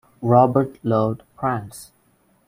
[0.23, 1.91] Robert loved pranks.